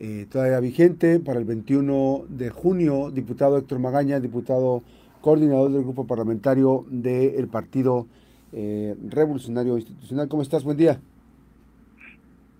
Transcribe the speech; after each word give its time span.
eh, 0.00 0.26
todavía 0.32 0.58
vigente 0.60 1.20
para 1.20 1.38
el 1.38 1.44
21 1.44 2.24
de 2.28 2.48
junio. 2.48 3.10
Diputado 3.10 3.58
Héctor 3.58 3.78
Magaña, 3.78 4.18
diputado 4.18 4.82
coordinador 5.20 5.70
del 5.70 5.82
grupo 5.82 6.06
parlamentario 6.06 6.86
del 6.88 7.48
Partido 7.48 8.06
eh, 8.52 8.96
Revolucionario 9.08 9.76
Institucional. 9.76 10.28
¿Cómo 10.28 10.42
estás? 10.42 10.64
Buen 10.64 10.78
día. 10.78 10.98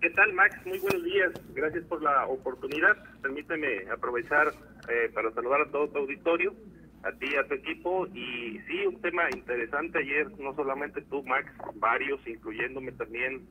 ¿Qué 0.03 0.11
tal, 0.11 0.33
Max? 0.35 0.55
Muy 0.67 0.79
buenos 0.81 1.03
días. 1.03 1.33
Gracias 1.55 1.85
por 1.85 2.03
la 2.03 2.27
oportunidad. 2.27 2.97
Permíteme 3.23 3.89
aprovechar 3.91 4.49
eh, 4.89 5.11
para 5.15 5.33
saludar 5.33 5.63
a 5.63 5.71
todo 5.71 5.89
tu 5.89 5.99
auditorio, 5.99 6.55
a 7.03 7.13
ti 7.13 7.27
y 7.33 7.37
a 7.37 7.49
tu 7.49 7.55
equipo. 7.55 8.07
Y 8.09 8.61
sí, 8.69 8.87
un 8.87 9.01
tema 9.01 9.23
interesante 9.35 9.99
ayer, 9.99 10.31
no 10.39 10.55
solamente 10.55 11.01
tú, 11.03 11.23
Max, 11.23 11.51
varios, 11.77 12.21
incluyéndome 12.27 12.93
también, 12.93 13.47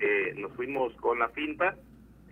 eh, 0.00 0.34
nos 0.36 0.52
fuimos 0.54 0.92
con 0.96 1.20
la 1.20 1.28
finta 1.28 1.76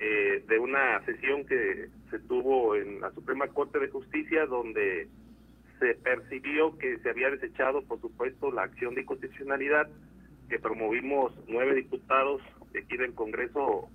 eh, 0.00 0.44
de 0.46 0.58
una 0.58 1.04
sesión 1.04 1.44
que 1.44 1.88
se 2.10 2.18
tuvo 2.20 2.76
en 2.76 3.00
la 3.00 3.10
Suprema 3.12 3.48
Corte 3.48 3.78
de 3.78 3.88
Justicia, 3.88 4.46
donde 4.46 5.08
se 5.78 5.94
percibió 5.94 6.76
que 6.78 6.98
se 6.98 7.10
había 7.10 7.30
desechado, 7.30 7.82
por 7.82 8.00
supuesto, 8.00 8.50
la 8.50 8.62
acción 8.62 8.94
de 8.94 9.02
inconstitucionalidad 9.02 9.88
que 10.48 10.58
promovimos 10.58 11.32
nueve 11.46 11.74
diputados 11.74 12.42
de 12.72 12.80
aquí 12.80 12.96
del 12.96 13.14
Congreso 13.14 13.88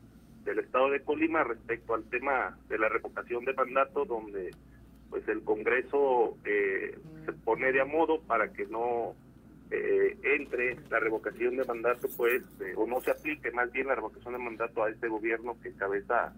del 0.45 0.59
Estado 0.59 0.90
de 0.90 1.02
Colima 1.02 1.44
respecto 1.44 1.94
al 1.94 2.04
tema 2.09 2.58
de 2.67 2.78
la 2.78 2.90
revocación 2.90 3.45
de 3.45 3.54
mandato, 3.54 4.06
donde 4.06 4.52
pues 5.09 5.28
el 5.28 5.44
Congreso 5.44 6.38
eh, 6.44 6.98
se 7.26 7.34
pone 7.34 7.72
de 7.72 7.81
a 7.81 7.86
modo 7.86 8.22
para 8.22 8.52
que 8.52 8.66
no 8.66 9.16
eh, 9.73 10.18
entre 10.23 10.77
la 10.90 11.00
revocación 11.00 11.58
de 11.58 11.66
mandato, 11.66 12.08
pues, 12.16 12.44
eh, 12.62 12.73
o 12.76 12.86
no 12.86 13.02
se 13.02 13.12
aplique 13.12 13.52
más 13.52 13.72
bien 13.72 13.88
la 13.88 13.95
revocación 13.95 14.34
de 14.34 14.40
mandato 14.40 14.84
a 14.84 14.90
este 14.90 15.08
gobierno 15.08 15.58
que 15.62 15.70
encabeza 15.70 16.34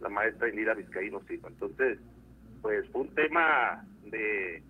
la 0.00 0.08
maestra 0.08 0.48
Indira 0.48 0.74
Vizcaíno 0.74 1.20
Silva. 1.28 1.48
Entonces, 1.48 1.98
pues 2.62 2.88
fue 2.90 3.02
un 3.02 3.14
tema 3.14 3.84
de 4.04 4.62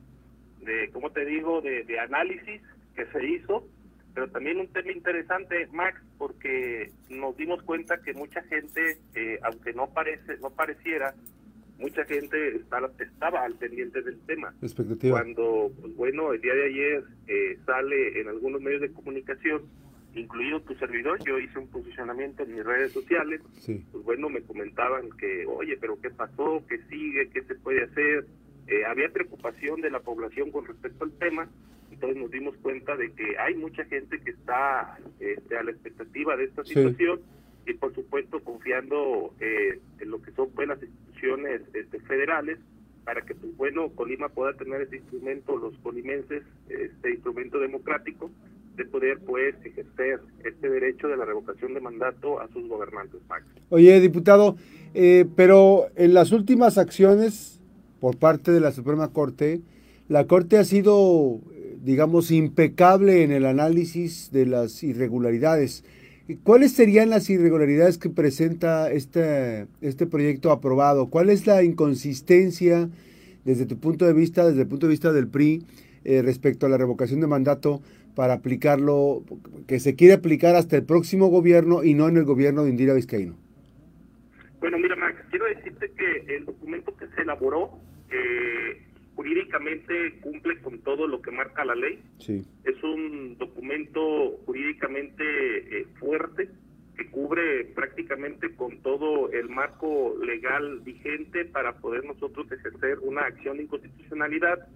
de, 0.61 0.91
¿cómo 0.92 1.11
te 1.11 1.25
digo?, 1.25 1.61
de, 1.61 1.84
de 1.84 1.98
análisis 1.98 2.61
que 2.95 3.06
se 3.06 3.27
hizo, 3.27 3.67
pero 4.14 4.28
también 4.30 4.58
un 4.58 4.69
tema 4.69 4.92
interesante, 4.92 5.67
Max, 5.73 6.00
porque 6.19 6.91
nos 7.08 7.36
dimos 7.36 7.62
cuenta 7.62 8.00
que 8.02 8.12
mucha 8.12 8.42
gente, 8.42 8.98
eh, 9.14 9.39
aunque 9.42 9.73
no 9.73 9.89
parece, 9.89 10.36
no 10.39 10.50
pareciera, 10.50 11.14
mucha 11.81 12.05
gente 12.05 12.56
estaba, 12.56 12.91
estaba 12.98 13.45
al 13.45 13.55
pendiente 13.55 14.03
del 14.03 14.20
tema. 14.27 14.55
Cuando, 15.11 15.73
pues, 15.81 15.97
bueno, 15.97 16.33
el 16.33 16.41
día 16.41 16.55
de 16.55 16.64
ayer 16.67 17.05
eh, 17.27 17.59
sale 17.64 18.20
en 18.20 18.28
algunos 18.28 18.61
medios 18.61 18.83
de 18.83 18.92
comunicación, 18.92 19.62
incluido 20.14 20.61
tu 20.62 20.75
servidor, 20.75 21.19
yo 21.25 21.39
hice 21.39 21.58
un 21.58 21.69
posicionamiento 21.69 22.42
en 22.42 22.55
mis 22.55 22.64
redes 22.64 22.92
sociales, 22.92 23.41
pues 23.64 24.05
bueno, 24.05 24.28
me 24.28 24.42
comentaban 24.42 25.08
que, 25.19 25.47
oye, 25.47 25.77
pero 25.81 26.01
¿qué 26.01 26.11
pasó? 26.11 26.62
¿Qué 26.69 26.78
sigue? 26.89 27.31
¿Qué 27.31 27.42
se 27.42 27.55
puede 27.55 27.84
hacer? 27.84 28.27
Eh, 28.67 28.84
había 28.84 29.08
preocupación 29.08 29.81
de 29.81 29.91
la 29.91 30.01
población 30.01 30.51
con 30.51 30.67
respecto 30.67 31.05
al 31.05 31.12
tema, 31.12 31.48
entonces 31.91 32.20
nos 32.20 32.31
dimos 32.31 32.56
cuenta 32.58 32.97
de 32.97 33.12
que 33.12 33.39
hay 33.39 33.55
mucha 33.55 33.84
gente 33.84 34.20
que 34.20 34.31
está 34.31 34.98
este, 35.19 35.56
a 35.56 35.62
la 35.62 35.70
expectativa 35.70 36.36
de 36.36 36.45
esta 36.45 36.64
situación 36.64 37.20
y 37.66 37.75
por 37.75 37.94
supuesto 37.94 38.41
confiando 38.41 39.33
eh, 39.41 39.80
en 40.00 40.11
lo 40.11 40.20
que 40.22 40.33
son 40.33 40.48
buenas 40.55 40.80
las 40.80 40.89
instituciones 40.89 41.62
este, 41.75 42.00
federales 42.00 42.58
para 43.05 43.22
que 43.22 43.34
pues 43.34 43.56
bueno 43.56 43.91
Colima 43.94 44.28
pueda 44.28 44.52
tener 44.55 44.83
ese 44.83 44.97
instrumento 44.97 45.56
los 45.56 45.77
colimenses 45.78 46.42
este 46.69 47.11
instrumento 47.11 47.58
democrático 47.58 48.30
de 48.77 48.84
poder 48.84 49.19
pues 49.20 49.55
ejercer 49.64 50.20
este 50.44 50.69
derecho 50.69 51.08
de 51.08 51.17
la 51.17 51.25
revocación 51.25 51.75
de 51.75 51.80
mandato 51.80 52.41
a 52.41 52.48
sus 52.48 52.67
gobernantes 52.69 53.20
Oye 53.69 54.00
diputado 54.00 54.56
eh, 54.95 55.27
pero 55.36 55.86
en 55.97 56.14
las 56.14 56.33
últimas 56.33 56.78
acciones 56.78 57.61
por 58.00 58.17
parte 58.17 58.50
de 58.50 58.61
la 58.61 58.72
Suprema 58.72 59.12
Corte, 59.12 59.61
la 60.08 60.27
Corte 60.27 60.58
ha 60.58 60.64
sido, 60.64 61.41
digamos, 61.83 62.30
impecable 62.30 63.22
en 63.22 63.30
el 63.30 63.46
análisis 63.46 64.30
de 64.33 64.46
las 64.46 64.83
irregularidades. 64.83 65.85
¿Cuáles 66.45 66.73
serían 66.73 67.11
las 67.11 67.29
irregularidades 67.29 67.98
que 67.98 68.08
presenta 68.08 68.91
este, 68.91 69.67
este 69.81 70.07
proyecto 70.07 70.53
aprobado? 70.53 71.11
¿Cuál 71.11 71.29
es 71.29 71.47
la 71.47 71.63
inconsistencia 71.63 72.89
desde 73.45 73.67
tu 73.67 73.79
punto 73.79 74.07
de 74.07 74.13
vista, 74.13 74.47
desde 74.47 74.63
el 74.63 74.69
punto 74.69 74.86
de 74.86 74.91
vista 74.91 75.13
del 75.13 75.29
PRI, 75.29 75.64
eh, 76.05 76.23
respecto 76.23 76.67
a 76.67 76.69
la 76.69 76.79
revocación 76.79 77.20
de 77.20 77.27
mandato 77.27 77.83
para 78.14 78.35
aplicarlo, 78.35 79.23
que 79.67 79.80
se 79.80 79.97
quiere 79.97 80.14
aplicar 80.14 80.55
hasta 80.55 80.77
el 80.77 80.85
próximo 80.85 81.29
gobierno 81.29 81.85
y 81.85 81.95
no 81.95 82.09
en 82.09 82.17
el 82.17 82.25
gobierno 82.25 82.64
de 82.64 82.70
Indira 82.70 82.95
Vizcaíno? 82.95 83.35
Bueno, 84.61 84.79
mira, 84.79 84.95
Max, 84.97 85.17
quiero 85.30 85.47
decirte 85.47 85.91
que 85.97 86.36
el 86.36 86.45
documento 86.45 86.95
que 86.97 87.07
se 87.14 87.23
elaboró 87.23 87.70
eh, 88.11 88.83
jurídicamente 89.20 90.19
cumple 90.23 90.58
con 90.63 90.79
todo 90.79 91.07
lo 91.07 91.20
que 91.20 91.31
marca 91.31 91.63
la 91.63 91.75
ley. 91.75 92.03
Sí. 92.20 92.42
Es 92.64 92.83
un 92.83 93.36
documento 93.36 94.39
jurídicamente 94.47 95.23
eh, 95.23 95.86
fuerte 95.98 96.48
que 96.97 97.11
cubre 97.11 97.67
prácticamente 97.75 98.55
con 98.57 98.79
todo 98.79 99.30
el 99.30 99.51
marco 99.51 100.17
legal 100.25 100.80
vigente 100.80 101.45
para 101.45 101.77
poder 101.77 102.03
nosotros 102.07 102.51
ejercer 102.51 102.98
una 103.01 103.27
acción 103.27 103.59
de 103.59 103.64
inconstitucionalidad 103.64 104.67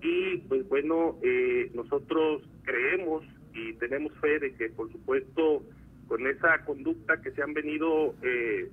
y 0.00 0.36
pues 0.48 0.68
bueno, 0.68 1.18
eh, 1.24 1.68
nosotros 1.74 2.48
creemos 2.62 3.24
y 3.52 3.72
tenemos 3.74 4.12
fe 4.20 4.38
de 4.38 4.54
que 4.54 4.68
por 4.68 4.92
supuesto 4.92 5.64
con 6.06 6.24
esa 6.28 6.64
conducta 6.64 7.20
que 7.20 7.32
se 7.32 7.42
han 7.42 7.52
venido 7.52 8.14
eh, 8.22 8.70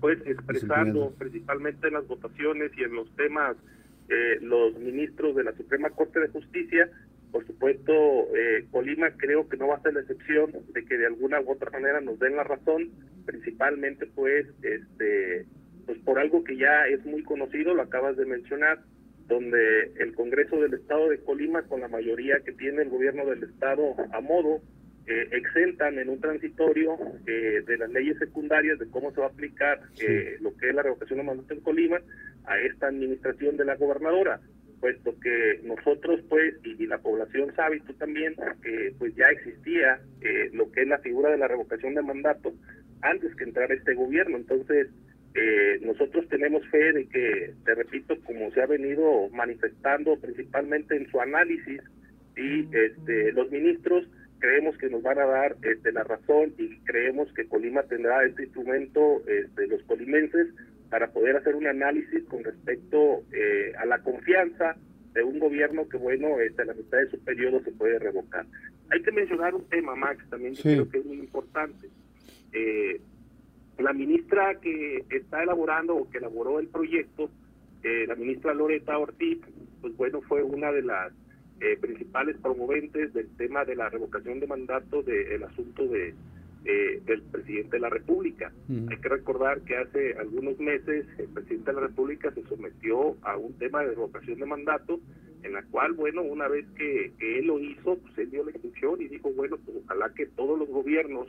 pues 0.00 0.18
expresando 0.24 1.12
principalmente 1.18 1.88
en 1.88 1.92
las 1.92 2.06
votaciones 2.06 2.72
y 2.78 2.84
en 2.84 2.94
los 2.94 3.14
temas 3.16 3.58
eh, 4.10 4.38
los 4.40 4.76
ministros 4.78 5.36
de 5.36 5.44
la 5.44 5.52
Suprema 5.52 5.90
Corte 5.90 6.20
de 6.20 6.28
Justicia. 6.28 6.90
Por 7.30 7.46
supuesto, 7.46 7.92
eh, 8.36 8.66
Colima 8.72 9.10
creo 9.16 9.48
que 9.48 9.56
no 9.56 9.68
va 9.68 9.76
a 9.76 9.82
ser 9.82 9.94
la 9.94 10.00
excepción 10.00 10.52
de 10.72 10.84
que 10.84 10.98
de 10.98 11.06
alguna 11.06 11.40
u 11.40 11.52
otra 11.52 11.70
manera 11.70 12.00
nos 12.00 12.18
den 12.18 12.34
la 12.34 12.42
razón, 12.42 12.90
principalmente 13.24 14.06
pues 14.06 14.46
este 14.62 15.46
pues 15.86 15.98
por 16.00 16.18
algo 16.18 16.44
que 16.44 16.56
ya 16.56 16.86
es 16.86 17.04
muy 17.04 17.22
conocido, 17.22 17.74
lo 17.74 17.82
acabas 17.82 18.16
de 18.16 18.26
mencionar, 18.26 18.80
donde 19.26 19.92
el 19.98 20.14
Congreso 20.14 20.60
del 20.60 20.74
Estado 20.74 21.08
de 21.08 21.20
Colima, 21.20 21.62
con 21.62 21.80
la 21.80 21.88
mayoría 21.88 22.40
que 22.44 22.52
tiene 22.52 22.82
el 22.82 22.90
gobierno 22.90 23.24
del 23.26 23.44
Estado 23.44 23.94
a 24.12 24.20
modo, 24.20 24.60
eh, 25.06 25.28
exentan 25.32 25.98
en 25.98 26.08
un 26.08 26.20
transitorio 26.20 26.96
eh, 27.26 27.62
de 27.66 27.78
las 27.78 27.90
leyes 27.90 28.18
secundarias 28.18 28.78
de 28.78 28.88
cómo 28.90 29.10
se 29.10 29.20
va 29.20 29.26
a 29.26 29.30
aplicar 29.30 29.80
eh, 30.00 30.36
lo 30.40 30.54
que 30.56 30.68
es 30.68 30.74
la 30.74 30.82
revocación 30.82 31.18
de 31.18 31.24
mandato 31.24 31.54
en 31.54 31.60
Colima 31.60 32.00
a 32.44 32.58
esta 32.60 32.88
administración 32.88 33.56
de 33.56 33.64
la 33.64 33.76
gobernadora 33.76 34.40
puesto 34.78 35.18
que 35.18 35.60
nosotros 35.64 36.20
pues 36.28 36.54
y, 36.64 36.86
la 36.86 36.98
población 36.98 37.52
sabe 37.56 37.78
y 37.78 37.80
tú 37.80 37.92
también 37.94 38.34
que 38.62 38.94
pues 38.98 39.14
ya 39.14 39.26
existía 39.26 40.00
lo 40.52 40.70
que 40.72 40.82
es 40.82 40.88
la 40.88 40.98
figura 41.00 41.30
de 41.30 41.36
la 41.36 41.48
revocación 41.48 41.94
de 41.94 42.02
mandato 42.02 42.54
antes 43.02 43.34
que 43.36 43.44
entrara 43.44 43.74
este 43.74 43.92
gobierno. 43.92 44.38
Entonces 44.38 44.88
nosotros 45.82 46.26
tenemos 46.30 46.66
fe 46.68 46.94
de 46.94 47.06
que 47.08 47.52
te 47.66 47.74
repito 47.74 48.18
como 48.22 48.50
se 48.52 48.62
ha 48.62 48.66
venido 48.66 49.28
manifestando 49.34 50.18
principalmente 50.18 50.96
en 50.96 51.10
su 51.10 51.20
análisis 51.20 51.82
y 52.34 52.66
este 52.74 53.32
los 53.32 53.50
ministros 53.50 54.06
creemos 54.40 54.76
que 54.78 54.88
nos 54.88 55.02
van 55.02 55.18
a 55.18 55.26
dar 55.26 55.56
este, 55.62 55.92
la 55.92 56.02
razón 56.02 56.54
y 56.58 56.78
creemos 56.80 57.32
que 57.34 57.46
Colima 57.46 57.82
tendrá 57.84 58.24
este 58.24 58.44
instrumento, 58.44 59.22
este, 59.26 59.66
los 59.68 59.82
colimenses, 59.84 60.48
para 60.88 61.12
poder 61.12 61.36
hacer 61.36 61.54
un 61.54 61.66
análisis 61.66 62.24
con 62.24 62.42
respecto 62.42 63.22
eh, 63.32 63.72
a 63.78 63.84
la 63.84 64.00
confianza 64.00 64.76
de 65.12 65.22
un 65.22 65.38
gobierno 65.38 65.88
que, 65.88 65.96
bueno, 65.96 66.40
este, 66.40 66.62
a 66.62 66.64
la 66.64 66.74
mitad 66.74 66.98
de 66.98 67.10
su 67.10 67.18
periodo 67.20 67.62
se 67.62 67.70
puede 67.72 67.98
revocar. 67.98 68.46
Hay 68.90 69.02
que 69.02 69.12
mencionar 69.12 69.54
un 69.54 69.68
tema, 69.68 69.94
Max, 69.94 70.24
también 70.30 70.54
que 70.54 70.62
creo 70.62 70.88
que 70.88 70.98
es 70.98 71.06
muy 71.06 71.18
importante. 71.18 71.88
Eh, 72.52 73.00
la 73.78 73.92
ministra 73.92 74.56
que 74.60 75.04
está 75.10 75.42
elaborando 75.42 75.96
o 75.96 76.10
que 76.10 76.18
elaboró 76.18 76.58
el 76.58 76.68
proyecto, 76.68 77.30
eh, 77.82 78.04
la 78.06 78.14
ministra 78.14 78.52
Loreta 78.52 78.98
Ortiz, 78.98 79.38
pues 79.80 79.96
bueno, 79.96 80.20
fue 80.22 80.42
una 80.42 80.72
de 80.72 80.82
las 80.82 81.12
eh, 81.60 81.76
principales 81.80 82.36
promoventes 82.38 83.12
del 83.12 83.28
tema 83.36 83.64
de 83.64 83.76
la 83.76 83.88
revocación 83.88 84.40
de 84.40 84.46
mandato 84.46 85.02
del 85.02 85.42
asunto 85.44 85.86
de 85.86 86.14
eh, 86.62 87.00
del 87.06 87.22
presidente 87.22 87.76
de 87.76 87.80
la 87.80 87.88
República. 87.88 88.52
Hay 88.68 88.96
que 88.98 89.08
recordar 89.08 89.62
que 89.62 89.78
hace 89.78 90.12
algunos 90.18 90.58
meses 90.58 91.06
el 91.16 91.28
presidente 91.28 91.70
de 91.70 91.80
la 91.80 91.86
República 91.86 92.30
se 92.32 92.42
sometió 92.48 93.16
a 93.22 93.38
un 93.38 93.54
tema 93.54 93.80
de 93.80 93.94
revocación 93.94 94.38
de 94.38 94.44
mandato 94.44 95.00
en 95.42 95.54
la 95.54 95.62
cual, 95.62 95.94
bueno, 95.94 96.20
una 96.20 96.48
vez 96.48 96.66
que, 96.76 97.12
él 97.18 97.46
lo 97.46 97.58
hizo, 97.58 97.96
pues 97.96 98.18
él 98.18 98.30
dio 98.30 98.44
la 98.44 98.50
instrucción 98.50 99.00
y 99.00 99.08
dijo, 99.08 99.32
bueno, 99.32 99.56
pues 99.64 99.78
ojalá 99.84 100.12
que 100.14 100.26
todos 100.26 100.58
los 100.58 100.68
gobiernos 100.68 101.28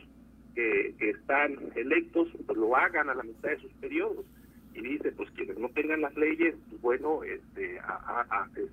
que, 0.53 0.93
que 0.99 1.11
están 1.11 1.55
electos 1.75 2.27
pues 2.45 2.57
lo 2.57 2.75
hagan 2.75 3.09
a 3.09 3.15
la 3.15 3.23
mitad 3.23 3.51
de 3.51 3.59
sus 3.59 3.71
periodos 3.75 4.25
y 4.73 4.81
dice 4.81 5.11
pues 5.13 5.29
quienes 5.31 5.57
no 5.57 5.69
tengan 5.69 5.80
las 6.01 6.15
leyes 6.15 6.55
pues 6.69 6.81
bueno 6.81 7.23
este 7.23 7.79
a, 7.79 8.47
eh, 8.55 8.67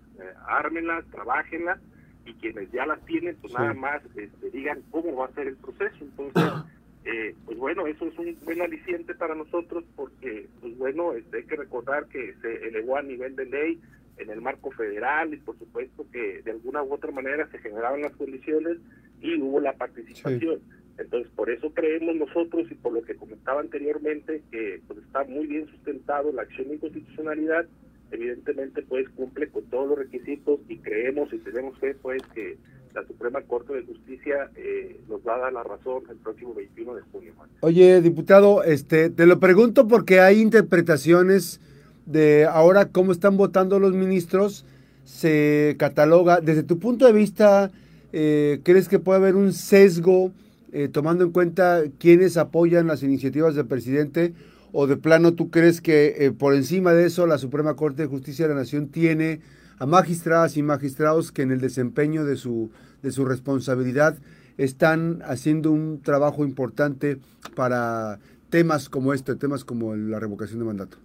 ármenlas 0.46 1.04
trabajenlas 1.06 1.78
y 2.24 2.34
quienes 2.34 2.70
ya 2.70 2.86
las 2.86 3.04
tienen 3.06 3.36
pues 3.40 3.52
nada 3.52 3.74
más 3.74 4.02
este, 4.14 4.50
digan 4.50 4.82
cómo 4.90 5.16
va 5.16 5.26
a 5.26 5.32
ser 5.32 5.48
el 5.48 5.56
proceso. 5.56 5.96
Entonces 6.00 6.52
eh, 7.04 7.34
pues 7.46 7.58
bueno 7.58 7.86
eso 7.86 8.06
es 8.06 8.18
un 8.18 8.36
buen 8.44 8.60
aliciente 8.60 9.14
para 9.14 9.34
nosotros 9.34 9.84
porque 9.96 10.48
pues 10.60 10.76
bueno, 10.76 11.14
este, 11.14 11.38
hay 11.38 11.44
que 11.44 11.56
recordar 11.56 12.06
que 12.06 12.34
se 12.42 12.68
elevó 12.68 12.96
a 12.96 13.02
nivel 13.02 13.36
de 13.36 13.46
ley 13.46 13.80
en 14.18 14.30
el 14.30 14.40
marco 14.40 14.70
federal 14.72 15.32
y 15.32 15.38
por 15.38 15.58
supuesto 15.58 16.04
que 16.12 16.42
de 16.42 16.50
alguna 16.50 16.82
u 16.82 16.92
otra 16.92 17.10
manera 17.10 17.48
se 17.50 17.58
generaban 17.58 18.02
las 18.02 18.12
condiciones 18.16 18.78
y 19.20 19.40
hubo 19.40 19.60
la 19.60 19.72
participación. 19.72 20.60
Entonces, 20.98 21.30
por 21.36 21.48
eso 21.48 21.70
creemos 21.72 22.16
nosotros 22.16 22.66
y 22.70 22.74
por 22.74 22.92
lo 22.92 23.02
que 23.02 23.14
comentaba 23.14 23.60
anteriormente, 23.60 24.42
que 24.50 24.80
pues, 24.86 24.98
está 24.98 25.24
muy 25.24 25.46
bien 25.46 25.66
sustentado 25.70 26.32
la 26.32 26.42
acción 26.42 26.68
de 26.68 26.74
inconstitucionalidad, 26.74 27.66
evidentemente 28.10 28.82
pues 28.82 29.08
cumple 29.10 29.48
con 29.48 29.64
todos 29.64 29.88
los 29.90 29.98
requisitos 29.98 30.60
y 30.68 30.78
creemos 30.78 31.32
y 31.32 31.38
tenemos 31.38 31.78
fe 31.78 31.94
pues 32.00 32.22
que 32.34 32.56
la 32.94 33.06
Suprema 33.06 33.42
Corte 33.42 33.74
de 33.74 33.84
Justicia 33.84 34.50
eh, 34.56 34.98
nos 35.08 35.20
va 35.20 35.36
a 35.36 35.38
dar 35.38 35.52
la 35.52 35.62
razón 35.62 36.02
el 36.10 36.16
próximo 36.16 36.54
21 36.54 36.94
de 36.94 37.02
junio. 37.12 37.32
Oye, 37.60 38.00
diputado, 38.00 38.64
este, 38.64 39.10
te 39.10 39.26
lo 39.26 39.38
pregunto 39.38 39.86
porque 39.86 40.20
hay 40.20 40.40
interpretaciones 40.40 41.60
de 42.06 42.46
ahora 42.46 42.86
cómo 42.86 43.12
están 43.12 43.36
votando 43.36 43.78
los 43.78 43.92
ministros, 43.92 44.64
se 45.04 45.76
cataloga, 45.78 46.40
desde 46.40 46.62
tu 46.62 46.78
punto 46.78 47.06
de 47.06 47.12
vista, 47.12 47.70
eh, 48.12 48.60
¿crees 48.64 48.88
que 48.88 48.98
puede 48.98 49.18
haber 49.18 49.36
un 49.36 49.52
sesgo 49.52 50.32
eh, 50.72 50.88
tomando 50.88 51.24
en 51.24 51.32
cuenta 51.32 51.82
quiénes 51.98 52.36
apoyan 52.36 52.86
las 52.86 53.02
iniciativas 53.02 53.54
del 53.54 53.66
presidente? 53.66 54.34
¿O 54.72 54.86
de 54.86 54.96
plano 54.96 55.34
tú 55.34 55.50
crees 55.50 55.80
que 55.80 56.14
eh, 56.18 56.30
por 56.30 56.54
encima 56.54 56.92
de 56.92 57.06
eso 57.06 57.26
la 57.26 57.38
Suprema 57.38 57.74
Corte 57.74 58.02
de 58.02 58.08
Justicia 58.08 58.46
de 58.46 58.54
la 58.54 58.60
Nación 58.60 58.88
tiene 58.88 59.40
a 59.78 59.86
magistradas 59.86 60.56
y 60.56 60.62
magistrados 60.62 61.32
que 61.32 61.42
en 61.42 61.52
el 61.52 61.60
desempeño 61.60 62.24
de 62.24 62.36
su, 62.36 62.70
de 63.02 63.10
su 63.10 63.24
responsabilidad 63.24 64.18
están 64.58 65.22
haciendo 65.24 65.70
un 65.70 66.02
trabajo 66.02 66.44
importante 66.44 67.18
para 67.54 68.18
temas 68.50 68.88
como 68.88 69.14
este, 69.14 69.36
temas 69.36 69.64
como 69.64 69.94
la 69.94 70.18
revocación 70.18 70.58
de 70.58 70.64
mandato? 70.64 70.98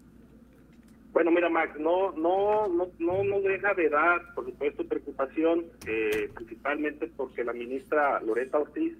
Bueno, 1.14 1.30
mira, 1.30 1.48
Max, 1.48 1.80
no, 1.80 2.12
no, 2.14 2.68
no, 2.68 2.88
no, 2.98 3.24
no 3.24 3.42
deja 3.42 3.76
de 3.76 3.88
dar, 3.90 4.34
por 4.34 4.46
supuesto, 4.46 4.84
preocupación, 4.84 5.66
eh, 5.86 6.32
principalmente 6.34 7.12
porque 7.16 7.44
la 7.44 7.54
ministra 7.54 8.20
Loreta 8.22 8.58
Ortiz 8.58 8.98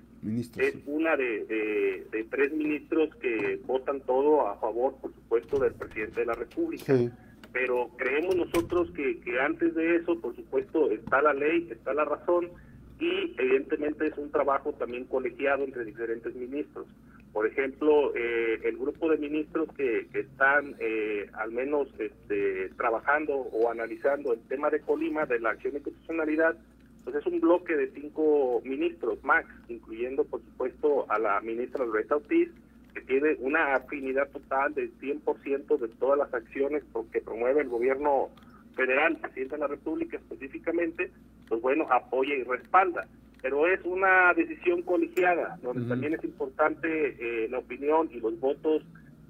es 0.58 0.76
una 0.86 1.16
de, 1.18 2.06
de, 2.12 2.24
tres 2.30 2.54
ministros 2.54 3.14
que 3.16 3.60
votan 3.66 4.02
todo 4.02 4.48
a 4.48 4.58
favor, 4.58 4.96
por 5.02 5.14
supuesto, 5.14 5.60
del 5.60 5.74
presidente 5.74 6.22
de 6.22 6.26
la 6.26 6.34
República. 6.34 6.96
Pero 7.52 7.90
creemos 7.98 8.36
nosotros 8.36 8.90
que, 8.92 9.20
que 9.20 9.40
antes 9.40 9.76
de 9.76 9.98
eso, 9.98 10.20
por 10.20 10.36
supuesto, 10.36 10.90
está 10.92 11.22
la 11.22 11.34
ley, 11.34 11.68
está 11.70 11.94
la 11.94 12.06
razón 12.06 12.50
y 13.00 13.36
evidentemente 13.38 14.08
es 14.08 14.18
un 14.18 14.32
trabajo 14.32 14.74
también 14.74 15.06
colegiado 15.06 15.64
entre 15.64 15.86
diferentes 15.86 16.34
ministros. 16.36 16.88
Por 17.34 17.48
ejemplo, 17.48 18.16
eh, 18.16 18.60
el 18.64 18.78
grupo 18.78 19.10
de 19.10 19.18
ministros 19.18 19.68
que, 19.76 20.08
están 20.14 20.76
eh, 20.80 21.28
al 21.34 21.52
menos 21.52 21.88
este, 21.98 22.70
trabajando 22.78 23.34
o 23.34 23.72
analizando 23.72 24.34
el 24.34 24.40
tema 24.42 24.70
de 24.70 24.82
Colima, 24.82 25.26
de 25.26 25.40
la 25.40 25.50
acción 25.50 25.74
de 25.74 25.82
constitucionalidad, 25.82 26.56
pues 27.04 27.16
es 27.16 27.26
un 27.26 27.40
bloque 27.40 27.76
de 27.76 27.92
cinco 27.92 28.62
ministros, 28.64 29.24
max, 29.24 29.48
incluyendo 29.68 30.24
por 30.24 30.42
supuesto 30.42 31.06
a 31.10 31.20
la 31.20 31.42
ministra 31.42 31.86
Loretta 31.86 32.16
Ortiz, 32.16 32.50
que 32.94 33.02
tiene 33.02 33.36
una 33.40 33.76
afinidad 33.76 34.30
total 34.30 34.74
del 34.74 34.92
100% 35.00 35.78
de 35.80 35.88
todas 36.00 36.20
las 36.20 36.34
acciones 36.34 36.84
que 37.12 37.22
promueve 37.22 37.62
el 37.62 37.70
gobierno 37.70 38.30
federal, 38.76 39.18
presidente 39.18 39.56
de 39.56 39.62
la 39.62 39.68
República 39.68 40.18
específicamente, 40.18 41.12
pues 41.48 41.62
bueno, 41.62 41.88
apoya 41.92 42.36
y 42.36 42.44
respalda. 42.44 43.08
Pero 43.42 43.68
es 43.68 43.84
una 43.84 44.34
decisión 44.34 44.84
colegiada, 44.84 45.60
donde 45.62 45.88
también 45.90 46.14
es 46.14 46.24
importante 46.24 47.18
eh, 47.20 47.50
la 47.50 47.60
opinión 47.60 48.10
y 48.12 48.22
los 48.22 48.40
votos 48.40 48.84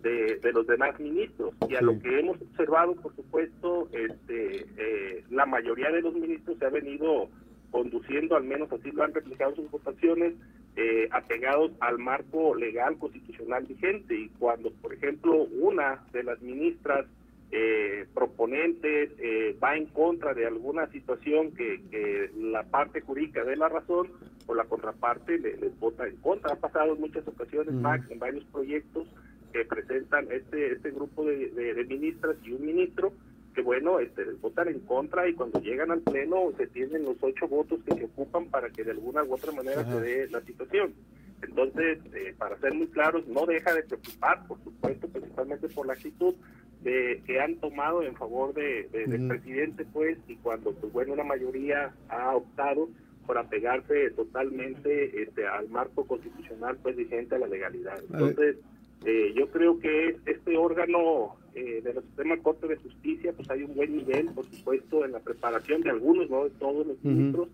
de, 0.04 0.52
los 0.54 0.68
demás 0.68 1.00
ministros. 1.00 1.56
Y 1.68 1.76
a 1.76 1.82
lo 1.82 1.98
que 2.00 2.20
hemos 2.20 2.40
observado, 2.40 2.94
por 2.96 3.16
supuesto, 3.16 3.90
este, 3.92 4.66
eh, 4.78 5.24
la 5.32 5.46
mayoría 5.46 5.90
de 5.90 6.02
los 6.02 6.14
ministros 6.14 6.60
se 6.60 6.66
ha 6.66 6.70
venido 6.70 7.30
conduciendo, 7.74 8.36
al 8.36 8.44
menos 8.44 8.72
así 8.72 8.92
lo 8.92 9.04
han 9.04 9.16
replicado 9.16 9.56
sus 9.56 9.70
votaciones, 9.72 10.36
eh, 10.76 11.10
apegados 11.12 11.72
al 11.80 11.98
marco 11.98 12.54
legal 12.54 13.00
constitucional 13.00 13.66
vigente. 13.66 14.16
Y 14.16 14.30
cuando, 14.38 14.72
por 14.74 14.94
ejemplo, 14.94 15.48
una 15.60 16.04
de 16.14 16.22
las 16.22 16.40
ministras 16.44 17.08
eh, 17.52 18.06
proponentes 18.14 19.10
eh, 19.18 19.58
va 19.62 19.76
en 19.76 19.88
contra 19.88 20.36
de 20.36 20.46
alguna 20.46 20.86
situación 20.92 21.52
que, 21.52 22.30
la 22.38 22.62
parte 22.62 23.02
jurídica 23.02 23.44
dé 23.44 23.56
la 23.56 23.70
razón, 23.70 24.12
o 24.46 24.54
la 24.54 24.66
contraparte 24.66 25.40
les 25.40 25.80
vota 25.80 26.06
en 26.06 26.18
contra. 26.18 26.54
Ha 26.54 26.58
pasado 26.58 26.94
en 26.94 27.02
muchas 27.02 27.28
ocasiones, 27.28 27.74
Max, 27.74 28.06
en 28.12 28.20
varios 28.20 28.44
proyectos 28.46 29.08
que 29.52 29.66
presentan 29.66 30.28
este 30.32 30.74
este 30.74 30.92
grupo 30.92 31.26
de, 31.26 31.86
ministras 31.88 32.36
y 32.44 32.52
un 32.52 32.66
ministro 32.66 33.14
que 33.54 33.62
bueno, 33.62 34.00
este, 34.00 34.24
votan 34.42 34.68
en 34.68 34.80
contra 34.82 35.28
y 35.28 35.34
cuando 35.34 35.62
llegan 35.62 35.92
al 35.92 36.02
pleno 36.02 36.52
se 36.58 36.68
tienen 36.68 37.04
los 37.04 37.18
ocho 37.22 37.48
votos 37.48 37.80
que 37.86 37.94
se 37.96 38.06
ocupan 38.06 38.46
para 38.46 38.70
que 38.70 38.84
de 38.84 38.92
alguna 38.92 39.24
u 39.24 39.34
otra 39.34 39.52
manera 39.52 39.86
se 39.86 40.00
dé 40.02 40.30
la 40.30 40.42
situación. 40.42 40.94
Entonces, 41.42 42.00
eh, 42.14 42.34
para 42.38 42.58
ser 42.60 42.74
muy 42.74 42.88
claros, 42.88 43.28
no 43.28 43.46
deja 43.46 43.74
de 43.74 43.84
preocupar, 43.84 44.48
por 44.48 44.64
supuesto, 44.64 45.08
principalmente 45.08 45.68
por 45.70 45.86
la 45.86 45.94
actitud 45.94 46.36
de, 46.82 47.22
que 47.26 47.40
han 47.40 47.56
tomado 47.58 48.04
en 48.04 48.16
favor 48.16 48.54
de, 48.54 48.88
del 48.92 49.28
presidente, 49.28 49.86
pues, 49.92 50.18
y 50.28 50.36
cuando, 50.38 50.74
pues 50.74 50.92
bueno, 50.94 51.14
una 51.14 51.24
mayoría 51.24 51.94
ha 52.10 52.36
optado 52.36 52.90
por 53.26 53.38
apegarse 53.38 54.12
totalmente 54.12 55.22
este, 55.22 55.48
al 55.48 55.70
marco 55.70 56.06
constitucional, 56.06 56.78
pues, 56.82 56.96
vigente 56.96 57.36
a 57.36 57.40
la 57.40 57.48
legalidad. 57.48 58.00
Entonces, 58.12 58.58
eh, 59.06 59.34
yo 59.36 59.50
creo 59.50 59.80
que 59.80 60.18
este 60.26 60.58
órgano 60.58 61.36
eh, 61.56 61.82
de 61.82 61.94
la 61.94 62.02
Suprema 62.02 62.38
Corte 62.38 62.68
de 62.68 62.78
Justicia, 62.78 63.34
pues 63.36 63.50
hay 63.50 63.64
un 63.64 63.76
buen 63.76 63.96
nivel, 63.96 64.28
por 64.30 64.46
supuesto, 64.50 65.06
en 65.06 65.12
la 65.12 65.20
preparación 65.20 65.82
de 65.82 65.92
algunos, 65.92 66.30
no 66.30 66.46
de 66.46 66.50
todos 66.52 66.88
los 66.88 67.04
ministros, 67.04 67.50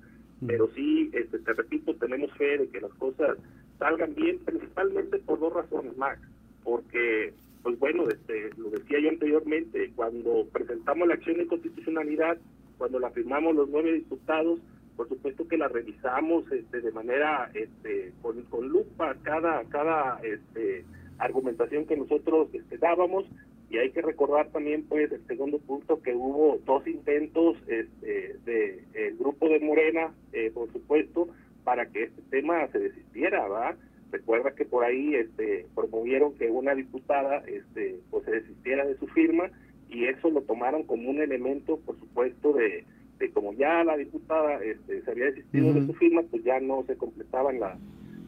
pero 0.45 0.69
sí, 0.73 1.09
este, 1.13 1.39
te 1.39 1.53
repito, 1.53 1.93
tenemos 1.95 2.31
fe 2.33 2.57
de 2.57 2.69
que 2.69 2.79
las 2.79 2.93
cosas 2.93 3.37
salgan 3.77 4.15
bien, 4.15 4.39
principalmente 4.39 5.19
por 5.19 5.39
dos 5.39 5.53
razones, 5.53 5.97
Max. 5.97 6.21
Porque, 6.63 7.33
pues 7.61 7.77
bueno, 7.77 8.07
este, 8.07 8.49
lo 8.57 8.69
decía 8.69 8.99
yo 9.01 9.09
anteriormente, 9.09 9.91
cuando 9.95 10.47
presentamos 10.51 11.07
la 11.07 11.15
acción 11.15 11.37
de 11.37 11.47
constitucionalidad, 11.47 12.37
cuando 12.77 12.99
la 12.99 13.09
firmamos 13.09 13.55
los 13.55 13.69
nueve 13.69 13.93
diputados, 13.93 14.59
por 14.95 15.09
supuesto 15.09 15.47
que 15.47 15.57
la 15.57 15.67
revisamos 15.67 16.49
este, 16.51 16.81
de 16.81 16.91
manera 16.91 17.49
este, 17.53 18.11
con, 18.21 18.41
con 18.43 18.67
lupa 18.67 19.15
cada, 19.23 19.63
cada 19.65 20.19
este, 20.23 20.83
argumentación 21.17 21.85
que 21.85 21.95
nosotros 21.97 22.49
este, 22.53 22.77
dábamos 22.77 23.25
y 23.69 23.77
hay 23.77 23.91
que 23.91 24.01
recordar 24.01 24.49
también 24.49 24.83
pues 24.83 25.11
el 25.11 25.25
segundo 25.27 25.59
punto 25.59 26.01
que 26.01 26.15
hubo 26.15 26.59
dos 26.65 26.85
intentos 26.87 27.57
este, 27.67 28.35
de 28.45 28.83
el 28.93 29.17
grupo 29.17 29.47
de 29.47 29.59
Morena 29.59 30.13
eh, 30.33 30.51
por 30.53 30.71
supuesto 30.71 31.27
para 31.63 31.85
que 31.87 32.03
este 32.03 32.21
tema 32.29 32.67
se 32.71 32.79
desistiera, 32.79 33.47
¿va? 33.47 33.75
Recuerda 34.11 34.55
que 34.55 34.65
por 34.65 34.83
ahí 34.83 35.13
este, 35.13 35.67
promovieron 35.75 36.33
que 36.35 36.49
una 36.49 36.73
diputada 36.73 37.43
este, 37.47 37.99
pues 38.09 38.25
se 38.25 38.31
desistiera 38.31 38.85
de 38.85 38.97
su 38.97 39.07
firma 39.07 39.51
y 39.87 40.05
eso 40.05 40.29
lo 40.29 40.41
tomaron 40.41 40.83
como 40.83 41.09
un 41.09 41.21
elemento, 41.21 41.77
por 41.77 41.99
supuesto, 41.99 42.53
de, 42.53 42.85
de 43.19 43.31
como 43.31 43.53
ya 43.53 43.83
la 43.83 43.97
diputada 43.97 44.63
este, 44.63 45.01
se 45.03 45.11
había 45.11 45.25
desistido 45.25 45.73
de 45.73 45.85
su 45.85 45.93
firma, 45.93 46.23
pues 46.23 46.43
ya 46.43 46.59
no 46.59 46.83
se 46.87 46.95
completaban 46.95 47.59
las 47.59 47.77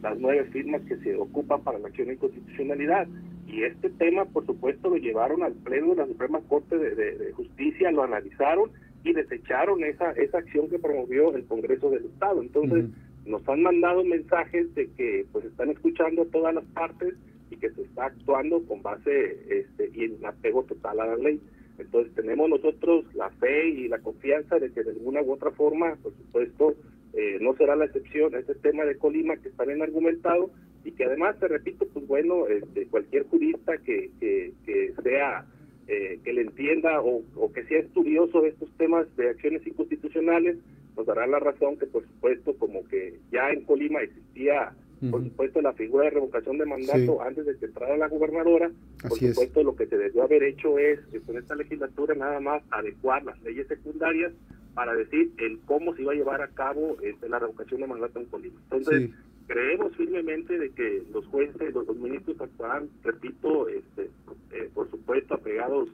las 0.02 0.18
nueve 0.18 0.44
firmas 0.50 0.82
que 0.82 0.96
se 0.96 1.16
ocupan 1.16 1.62
para 1.62 1.78
la 1.78 1.88
acción 1.88 2.08
de 2.08 2.14
inconstitucionalidad. 2.14 3.06
Y 3.52 3.64
este 3.64 3.90
tema, 3.90 4.24
por 4.24 4.46
supuesto, 4.46 4.88
lo 4.88 4.96
llevaron 4.96 5.42
al 5.42 5.52
Pleno 5.52 5.90
de 5.90 5.96
la 5.96 6.06
Suprema 6.06 6.40
Corte 6.48 6.78
de, 6.78 6.94
de 6.94 7.32
Justicia, 7.32 7.92
lo 7.92 8.02
analizaron 8.02 8.70
y 9.04 9.12
desecharon 9.12 9.84
esa, 9.84 10.12
esa 10.12 10.38
acción 10.38 10.70
que 10.70 10.78
promovió 10.78 11.34
el 11.36 11.44
Congreso 11.44 11.90
del 11.90 12.06
Estado. 12.06 12.40
Entonces, 12.40 12.86
nos 13.26 13.46
han 13.48 13.62
mandado 13.62 14.04
mensajes 14.04 14.74
de 14.74 14.88
que 14.92 15.26
pues 15.32 15.44
están 15.44 15.70
escuchando 15.70 16.22
a 16.22 16.26
todas 16.26 16.54
las 16.54 16.64
partes 16.66 17.14
y 17.50 17.56
que 17.56 17.70
se 17.70 17.82
está 17.82 18.06
actuando 18.06 18.64
con 18.66 18.82
base 18.82 19.38
este, 19.50 19.90
y 19.94 20.04
en 20.04 20.24
apego 20.24 20.62
total 20.64 21.00
a 21.00 21.06
la 21.06 21.16
ley. 21.16 21.40
Entonces 21.78 22.14
tenemos 22.14 22.48
nosotros 22.48 23.04
la 23.14 23.28
fe 23.30 23.68
y 23.68 23.88
la 23.88 23.98
confianza 23.98 24.58
de 24.58 24.72
que 24.72 24.82
de 24.82 24.92
alguna 24.92 25.22
u 25.22 25.32
otra 25.32 25.50
forma, 25.50 25.96
por 26.02 26.12
supuesto, 26.16 26.74
eh, 27.12 27.38
no 27.40 27.54
será 27.54 27.76
la 27.76 27.84
excepción 27.84 28.34
este 28.34 28.54
tema 28.54 28.84
de 28.84 28.96
Colima 28.96 29.36
que 29.36 29.48
está 29.48 29.64
bien 29.64 29.82
argumentado 29.82 30.50
y 30.84 30.92
que 30.92 31.04
además, 31.04 31.38
te 31.38 31.48
repito, 31.48 31.86
pues 31.92 32.06
bueno, 32.06 32.46
este, 32.48 32.86
cualquier 32.86 33.24
jurista 33.28 33.76
que, 33.78 34.10
que, 34.18 34.52
que 34.64 34.94
sea, 35.02 35.46
eh, 35.88 36.18
que 36.24 36.32
le 36.32 36.42
entienda 36.42 37.00
o, 37.00 37.22
o 37.36 37.52
que 37.52 37.64
sea 37.64 37.80
estudioso 37.80 38.40
de 38.40 38.50
estos 38.50 38.70
temas 38.76 39.06
de 39.16 39.30
acciones 39.30 39.66
inconstitucionales, 39.66 40.56
nos 40.96 41.06
dará 41.06 41.26
la 41.26 41.38
razón 41.38 41.76
que 41.78 41.86
por 41.86 42.02
supuesto 42.02 42.54
como 42.56 42.84
que 42.84 43.18
ya 43.30 43.50
en 43.50 43.62
Colima 43.62 44.00
existía 44.02 44.72
por 45.10 45.24
supuesto 45.24 45.60
la 45.60 45.72
figura 45.72 46.04
de 46.04 46.10
revocación 46.10 46.58
de 46.58 46.66
mandato 46.66 47.22
antes 47.22 47.44
de 47.44 47.56
que 47.56 47.66
entrara 47.66 47.96
la 47.96 48.06
gobernadora, 48.06 48.70
por 49.08 49.18
supuesto 49.18 49.64
lo 49.64 49.74
que 49.74 49.86
se 49.86 49.98
debió 49.98 50.22
haber 50.22 50.44
hecho 50.44 50.78
es 50.78 51.00
con 51.26 51.36
esta 51.36 51.56
legislatura 51.56 52.14
nada 52.14 52.38
más 52.38 52.62
adecuar 52.70 53.24
las 53.24 53.40
leyes 53.42 53.66
secundarias 53.66 54.32
para 54.74 54.94
decir 54.94 55.32
el 55.38 55.58
cómo 55.66 55.94
se 55.94 56.02
iba 56.02 56.12
a 56.12 56.14
llevar 56.14 56.40
a 56.40 56.48
cabo 56.48 56.96
este, 57.02 57.28
la 57.28 57.40
revocación 57.40 57.80
de 57.80 57.86
mandato 57.88 58.20
en 58.20 58.26
Colima. 58.26 58.60
Entonces, 58.70 59.10
creemos 59.46 59.94
firmemente 59.96 60.58
de 60.58 60.70
que 60.70 61.02
los 61.12 61.26
jueces, 61.26 61.74
los, 61.74 61.96
ministros 61.96 62.40
actuarán, 62.40 62.88
repito, 63.02 63.68
este, 63.68 64.10
eh, 64.52 64.70
por 64.74 64.90
supuesto, 64.90 65.34
apegados 65.34 65.88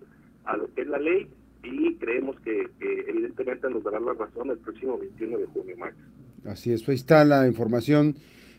a 0.44 0.56
lo 0.56 0.72
que 0.74 0.82
es 0.82 0.88
la 0.88 0.98
ley 0.98 1.28
y 1.62 1.94
creemos 1.96 2.36
que, 2.40 2.68
evidentemente 2.80 3.68
nos 3.70 3.82
darán 3.82 4.04
la 4.04 4.14
razón 4.14 4.50
el 4.50 4.58
próximo 4.58 4.98
21 4.98 5.38
de 5.38 5.46
junio, 5.46 5.76
Max. 5.76 5.96
Así 6.44 6.72
es, 6.72 6.88
ahí 6.88 6.94
está 6.94 7.24
la 7.24 7.46
información 7.46 8.16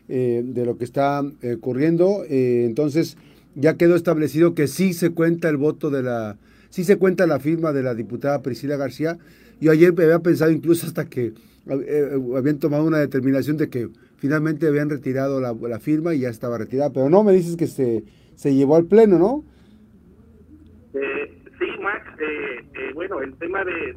eh, 0.08 0.42
de 0.44 0.64
lo 0.64 0.76
que 0.76 0.84
está 0.84 1.22
eh, 1.42 1.54
ocurriendo. 1.54 2.24
entonces, 2.28 3.16
ya 3.54 3.76
quedó 3.76 3.96
establecido 3.96 4.54
que 4.54 4.68
sí 4.68 4.92
se 4.92 5.10
cuenta 5.10 5.48
el 5.48 5.56
voto 5.56 5.90
de 5.90 6.02
la, 6.02 6.38
sí 6.68 6.84
se 6.84 6.98
cuenta 6.98 7.26
la 7.26 7.40
firma 7.40 7.72
de 7.72 7.82
la 7.82 7.94
diputada 7.94 8.42
Priscila 8.42 8.76
García. 8.76 9.18
Yo 9.60 9.72
ayer 9.72 9.92
había 9.96 10.20
pensado 10.20 10.50
incluso 10.50 10.86
hasta 10.86 11.08
que 11.08 11.32
habían 12.36 12.58
tomado 12.58 12.84
una 12.84 12.98
determinación 12.98 13.56
de 13.56 13.68
que 13.68 13.88
finalmente 14.20 14.68
habían 14.68 14.90
retirado 14.90 15.40
la, 15.40 15.78
firma 15.80 16.14
y 16.14 16.20
ya 16.20 16.28
estaba 16.28 16.58
retirada, 16.58 16.92
pero 16.92 17.08
no, 17.08 17.24
me 17.24 17.32
dices 17.32 17.56
que 17.56 17.66
se, 17.66 18.04
se 18.34 18.54
llevó 18.54 18.76
al 18.76 18.84
pleno, 18.84 19.18
¿no? 19.18 19.44
Eh, 20.92 21.38
sí, 21.58 21.66
Max, 21.80 22.06
eh, 22.20 22.64
eh, 22.74 22.92
bueno, 22.94 23.22
el 23.22 23.34
tema 23.38 23.64
de, 23.64 23.94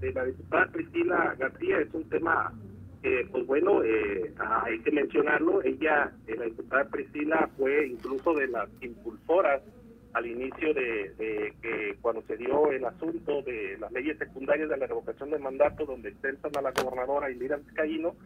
de, 0.00 0.12
la 0.12 0.24
diputada 0.24 0.68
Cristina 0.72 1.34
García 1.38 1.80
es 1.80 1.92
un 1.92 2.08
tema, 2.08 2.50
pues 3.30 3.46
bueno, 3.46 3.82
hay 4.64 4.78
que 4.80 4.90
mencionarlo, 4.90 5.62
ella, 5.62 6.12
la 6.26 6.44
diputada 6.44 6.84
Priscila 6.88 7.50
fue 7.58 7.88
incluso 7.88 8.32
de 8.34 8.48
las 8.48 8.68
impulsoras 8.80 9.62
al 10.14 10.26
inicio 10.26 10.72
de, 10.72 11.52
que 11.60 11.96
cuando 12.00 12.22
se 12.22 12.38
dio 12.38 12.72
el 12.72 12.84
asunto 12.86 13.42
de 13.42 13.76
las 13.78 13.92
leyes 13.92 14.16
secundarias 14.16 14.70
de 14.70 14.76
la 14.78 14.86
revocación 14.86 15.30
del 15.30 15.40
mandato, 15.40 15.84
donde 15.84 16.08
exentan 16.08 16.52
a 16.56 16.62
la 16.62 16.72
gobernadora 16.72 17.30
Indira 17.30 17.56
Vizcaíno, 17.56 18.16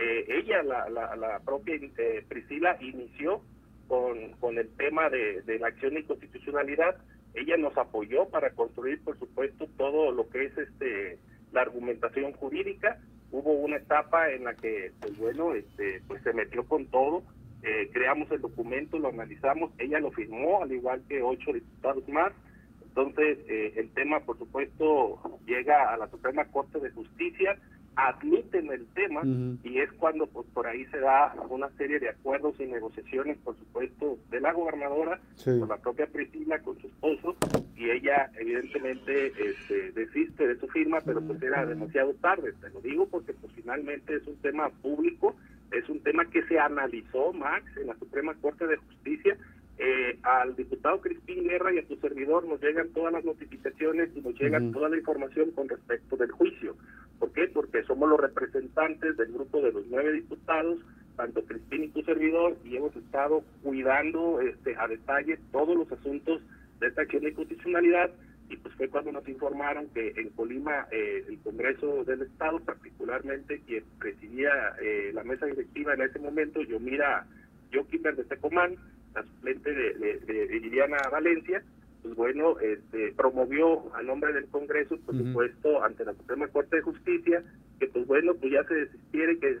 eh, 0.00 0.24
ella, 0.28 0.62
la, 0.62 0.88
la, 0.88 1.40
propia 1.44 1.74
eh, 1.76 2.24
Priscila, 2.28 2.76
inició 2.80 3.42
con, 3.86 4.32
con 4.40 4.58
el 4.58 4.68
tema 4.76 5.10
de, 5.10 5.42
de 5.42 5.58
la 5.58 5.68
acción 5.68 5.94
de 5.94 6.00
inconstitucionalidad. 6.00 6.96
Ella 7.34 7.56
nos 7.56 7.76
apoyó 7.76 8.28
para 8.28 8.50
construir, 8.50 9.02
por 9.04 9.18
supuesto, 9.18 9.68
todo 9.76 10.10
lo 10.10 10.28
que 10.28 10.46
es 10.46 10.58
este 10.58 11.18
la 11.52 11.62
argumentación 11.62 12.32
jurídica. 12.32 12.98
Hubo 13.30 13.52
una 13.52 13.76
etapa 13.76 14.30
en 14.30 14.44
la 14.44 14.54
que, 14.54 14.92
pues 15.00 15.16
bueno, 15.18 15.54
este, 15.54 16.02
pues 16.08 16.22
se 16.22 16.32
metió 16.32 16.64
con 16.64 16.86
todo 16.86 17.22
eh, 17.62 17.90
creamos 17.92 18.30
el 18.30 18.40
documento, 18.40 18.98
lo 18.98 19.08
analizamos, 19.08 19.70
ella 19.78 20.00
lo 20.00 20.10
firmó, 20.12 20.62
al 20.62 20.72
igual 20.72 21.02
que 21.08 21.22
ocho 21.22 21.52
diputados 21.52 22.08
más. 22.08 22.32
Entonces, 22.82 23.38
eh, 23.48 23.74
el 23.76 23.90
tema, 23.90 24.20
por 24.20 24.38
supuesto, 24.38 25.20
llega 25.46 25.92
a 25.92 25.96
la 25.98 26.08
Suprema 26.08 26.46
Corte 26.46 26.80
de 26.80 26.90
Justicia, 26.90 27.58
admiten 28.08 28.70
el 28.70 28.86
tema 28.88 29.22
y 29.62 29.78
es 29.78 29.92
cuando 29.92 30.26
pues, 30.26 30.46
por 30.52 30.66
ahí 30.66 30.84
se 30.86 30.98
da 31.00 31.34
una 31.48 31.68
serie 31.76 31.98
de 31.98 32.08
acuerdos 32.08 32.54
y 32.58 32.66
negociaciones, 32.66 33.38
por 33.38 33.56
supuesto, 33.56 34.18
de 34.30 34.40
la 34.40 34.52
gobernadora 34.52 35.20
con 35.44 35.68
la 35.68 35.76
propia 35.76 36.06
Priscila, 36.06 36.58
con 36.60 36.78
su 36.80 36.86
esposo, 36.86 37.36
y 37.76 37.90
ella 37.90 38.30
evidentemente 38.38 39.26
este, 39.28 39.92
desiste 39.92 40.46
de 40.46 40.58
su 40.58 40.68
firma, 40.68 41.00
pero 41.04 41.20
pues 41.20 41.42
era 41.42 41.64
demasiado 41.66 42.14
tarde, 42.14 42.52
te 42.60 42.70
lo 42.70 42.80
digo 42.80 43.06
porque 43.06 43.32
pues 43.32 43.52
finalmente 43.54 44.16
es 44.16 44.26
un 44.26 44.36
tema 44.36 44.68
público 44.82 45.34
es 45.72 45.88
un 45.88 46.00
tema 46.00 46.24
que 46.24 46.42
se 46.46 46.58
analizó, 46.58 47.32
Max, 47.32 47.64
en 47.76 47.86
la 47.86 47.96
Suprema 47.96 48.34
Corte 48.34 48.66
de 48.66 48.76
Justicia. 48.76 49.36
Eh, 49.82 50.18
al 50.24 50.54
diputado 50.56 51.00
Crispín 51.00 51.48
Guerra 51.48 51.72
y 51.72 51.78
a 51.78 51.86
tu 51.86 51.96
servidor 51.96 52.46
nos 52.46 52.60
llegan 52.60 52.90
todas 52.90 53.14
las 53.14 53.24
notificaciones 53.24 54.10
y 54.14 54.20
nos 54.20 54.38
llega 54.38 54.60
toda 54.72 54.90
la 54.90 54.98
información 54.98 55.52
con 55.52 55.70
respecto 55.70 56.18
del 56.18 56.30
juicio. 56.32 56.76
¿Por 57.18 57.32
qué? 57.32 57.46
Porque 57.48 57.82
somos 57.84 58.06
los 58.10 58.20
representantes 58.20 59.16
del 59.16 59.32
grupo 59.32 59.62
de 59.62 59.72
los 59.72 59.86
nueve 59.86 60.12
diputados, 60.12 60.80
tanto 61.16 61.42
Crispín 61.46 61.84
y 61.84 61.88
tu 61.88 62.02
servidor, 62.02 62.58
y 62.62 62.76
hemos 62.76 62.94
estado 62.94 63.42
cuidando 63.62 64.42
este, 64.42 64.76
a 64.76 64.86
detalle 64.86 65.38
todos 65.50 65.74
los 65.74 65.90
asuntos 65.90 66.42
de 66.78 66.88
esta 66.88 67.00
acción 67.00 67.22
de 67.22 67.32
constitucionalidad 67.32 68.10
y 68.50 68.56
pues 68.58 68.74
fue 68.74 68.88
cuando 68.88 69.12
nos 69.12 69.26
informaron 69.28 69.88
que 69.94 70.12
en 70.16 70.28
Colima 70.30 70.88
eh, 70.90 71.24
el 71.26 71.38
Congreso 71.38 72.04
del 72.04 72.22
Estado, 72.22 72.58
particularmente 72.60 73.62
quien 73.66 73.84
presidía 73.98 74.50
eh, 74.82 75.12
la 75.14 75.24
mesa 75.24 75.46
directiva 75.46 75.94
en 75.94 76.02
ese 76.02 76.18
momento, 76.18 76.60
Yomira 76.60 77.26
Joquimer 77.72 78.16
de 78.16 78.24
Tecomán, 78.24 78.76
la 79.14 79.22
suplente 79.22 79.72
de, 79.72 79.94
de, 79.94 81.08
Valencia, 81.10 81.62
pues 82.02 82.14
bueno, 82.14 82.58
este, 82.60 83.12
promovió 83.12 83.94
a 83.94 84.02
nombre 84.02 84.32
del 84.32 84.46
Congreso, 84.46 84.96
por 85.04 85.16
supuesto, 85.16 85.82
ante 85.82 86.04
la 86.04 86.14
Suprema 86.14 86.48
Corte 86.48 86.76
de 86.76 86.82
Justicia, 86.82 87.42
que 87.78 87.88
pues 87.88 88.06
bueno, 88.06 88.34
pues 88.34 88.52
ya 88.52 88.64
se 88.64 88.74
desistiera 88.74 89.32
que 89.40 89.58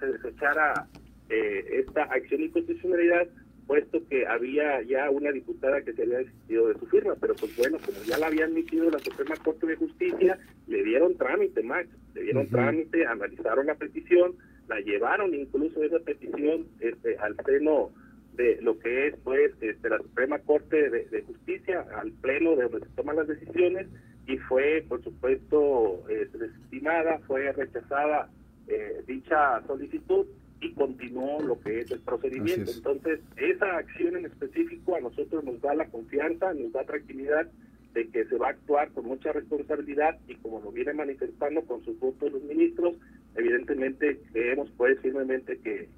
se 0.00 0.06
desechara 0.06 0.88
eh, 1.28 1.84
esta 1.86 2.04
acción 2.04 2.40
de 2.40 2.46
inconstitucionalidad 2.46 3.28
puesto 3.66 3.98
que 4.08 4.26
había 4.26 4.80
ya 4.82 5.10
una 5.10 5.32
diputada 5.32 5.82
que 5.82 5.92
se 5.92 6.02
había 6.02 6.18
desistido 6.18 6.68
de 6.68 6.78
su 6.78 6.86
firma, 6.86 7.14
pero 7.20 7.34
pues 7.34 7.56
bueno, 7.56 7.78
como 7.84 8.02
ya 8.04 8.18
la 8.18 8.28
había 8.28 8.44
admitido 8.44 8.90
la 8.90 8.98
Suprema 9.00 9.34
Corte 9.36 9.66
de 9.66 9.76
Justicia, 9.76 10.38
le 10.68 10.84
dieron 10.84 11.16
trámite, 11.16 11.62
Max, 11.62 11.88
le 12.14 12.22
dieron 12.22 12.48
trámite, 12.48 13.06
analizaron 13.06 13.66
la 13.66 13.74
petición, 13.74 14.36
la 14.68 14.80
llevaron 14.80 15.34
incluso 15.34 15.82
esa 15.82 15.98
petición 15.98 16.66
este, 16.80 17.16
al 17.18 17.34
pleno 17.36 17.90
de 18.36 18.60
lo 18.62 18.78
que 18.78 19.08
es 19.08 19.14
pues 19.24 19.52
este, 19.60 19.88
la 19.88 19.98
Suprema 19.98 20.38
Corte 20.38 20.90
de, 20.90 21.22
Justicia, 21.22 21.86
al 21.96 22.12
pleno 22.12 22.56
de 22.56 22.68
donde 22.68 22.86
se 22.86 22.92
toman 22.94 23.16
las 23.16 23.28
decisiones, 23.28 23.86
y 24.26 24.38
fue 24.38 24.84
por 24.88 25.02
supuesto 25.02 26.04
eh, 26.08 26.28
desestimada, 26.32 27.18
fue 27.26 27.52
rechazada 27.52 28.28
eh, 28.66 29.02
dicha 29.06 29.62
solicitud 29.66 30.26
y 30.60 30.72
continuó 30.72 31.40
lo 31.40 31.60
que 31.60 31.80
es 31.80 31.90
el 31.90 32.00
procedimiento. 32.00 32.72
Entonces, 32.72 33.20
esa 33.36 33.76
acción 33.76 34.16
en 34.16 34.26
específico 34.26 34.96
a 34.96 35.00
nosotros 35.00 35.44
nos 35.44 35.60
da 35.60 35.74
la 35.74 35.86
confianza, 35.86 36.52
nos 36.54 36.72
da 36.72 36.84
tranquilidad 36.84 37.46
de 37.92 38.08
que 38.08 38.24
se 38.26 38.36
va 38.36 38.48
a 38.48 38.50
actuar 38.50 38.90
con 38.90 39.06
mucha 39.06 39.32
responsabilidad 39.32 40.18
y 40.28 40.34
como 40.36 40.60
lo 40.60 40.72
viene 40.72 40.92
manifestando 40.92 41.62
con 41.62 41.84
sus 41.84 41.98
votos 41.98 42.32
los 42.32 42.42
ministros, 42.42 42.96
evidentemente 43.36 44.20
creemos 44.32 44.70
pues 44.76 44.98
firmemente 45.00 45.58
que, 45.58 45.88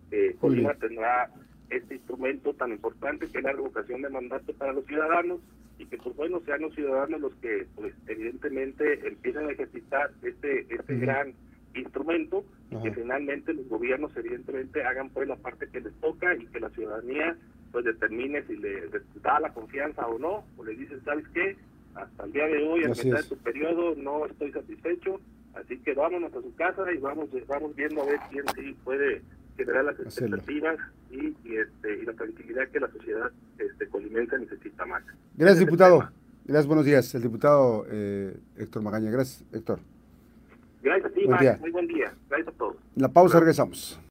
Colima 0.40 0.74
tendrá 0.74 1.30
este 1.70 1.96
instrumento 1.96 2.54
tan 2.54 2.72
importante 2.72 3.28
que 3.28 3.38
es 3.38 3.44
la 3.44 3.52
revocación 3.52 4.02
de 4.02 4.10
mandato 4.10 4.52
para 4.54 4.72
los 4.72 4.86
ciudadanos 4.86 5.40
y 5.78 5.86
que 5.86 5.96
pues 5.98 6.16
bueno 6.16 6.40
sean 6.44 6.62
los 6.62 6.74
ciudadanos 6.74 7.20
los 7.20 7.34
que 7.36 7.66
pues 7.76 7.94
evidentemente 8.06 9.06
empiezan 9.06 9.48
a 9.48 9.52
ejercitar 9.52 10.10
este 10.22 10.66
este 10.74 10.96
gran 10.96 11.34
instrumento 11.74 12.44
y 12.70 12.82
que 12.82 12.92
finalmente 12.92 13.52
los 13.52 13.68
gobiernos 13.68 14.16
evidentemente 14.16 14.82
hagan 14.82 15.10
pues 15.10 15.28
la 15.28 15.36
parte 15.36 15.68
que 15.68 15.80
les 15.80 15.94
toca 16.00 16.34
y 16.34 16.46
que 16.46 16.60
la 16.60 16.70
ciudadanía 16.70 17.36
pues 17.72 17.84
determine 17.84 18.42
si 18.44 18.56
le 18.56 18.88
da 19.22 19.40
la 19.40 19.52
confianza 19.52 20.06
o 20.06 20.18
no, 20.18 20.44
o 20.56 20.64
le 20.64 20.74
dicen, 20.74 21.02
¿sabes 21.04 21.26
qué? 21.34 21.56
Hasta 21.94 22.24
el 22.24 22.32
día 22.32 22.46
de 22.46 22.66
hoy, 22.66 22.84
a 22.84 22.88
mitad 22.88 23.16
de 23.16 23.22
su 23.22 23.36
periodo, 23.38 23.94
no 23.96 24.26
estoy 24.26 24.52
satisfecho, 24.52 25.20
así 25.54 25.78
que 25.78 25.94
vámonos 25.94 26.32
a 26.34 26.42
su 26.42 26.54
casa 26.54 26.90
y 26.92 26.98
vamos 26.98 27.28
vamos 27.46 27.74
viendo 27.74 28.02
a 28.02 28.06
ver 28.06 28.18
quién 28.30 28.44
sí 28.54 28.76
puede 28.84 29.22
generar 29.58 29.84
las 29.84 29.98
expectativas 30.00 30.78
y, 31.10 31.34
este, 31.56 31.98
y 32.00 32.06
la 32.06 32.12
tranquilidad 32.12 32.68
que 32.68 32.80
la 32.80 32.90
sociedad 32.90 33.30
este, 33.58 33.88
colimense 33.88 34.38
necesita 34.38 34.86
más. 34.86 35.02
Gracias, 35.36 35.58
diputado. 35.58 36.08
Gracias, 36.44 36.66
buenos 36.66 36.86
días. 36.86 37.14
El 37.14 37.22
diputado 37.22 37.84
eh, 37.90 38.36
Héctor 38.56 38.82
Magaña. 38.82 39.10
Gracias, 39.10 39.44
Héctor. 39.52 39.80
Gracias 40.80 41.10
a 41.10 41.14
ti, 41.14 41.26
buen 41.26 41.60
Muy 41.60 41.70
buen 41.70 41.86
día. 41.88 42.14
Gracias 42.30 42.54
a 42.54 42.58
todos. 42.58 42.76
La 42.94 43.08
pausa, 43.08 43.40
regresamos. 43.40 44.00